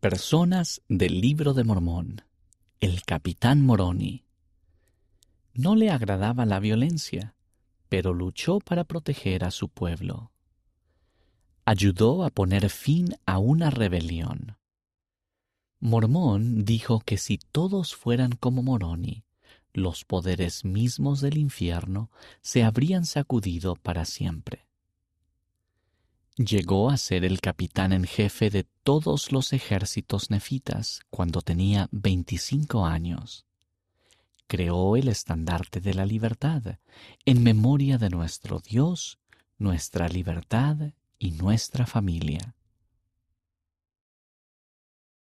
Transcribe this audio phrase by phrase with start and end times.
[0.00, 2.22] Personas del libro de Mormón.
[2.80, 4.24] El capitán Moroni.
[5.52, 7.34] No le agradaba la violencia,
[7.90, 10.32] pero luchó para proteger a su pueblo.
[11.66, 14.56] Ayudó a poner fin a una rebelión.
[15.80, 19.26] Mormón dijo que si todos fueran como Moroni,
[19.74, 22.10] los poderes mismos del infierno
[22.40, 24.69] se habrían sacudido para siempre.
[26.40, 32.86] Llegó a ser el capitán en jefe de todos los ejércitos nefitas cuando tenía 25
[32.86, 33.44] años.
[34.46, 36.78] Creó el estandarte de la libertad
[37.26, 39.18] en memoria de nuestro Dios,
[39.58, 42.54] nuestra libertad y nuestra familia.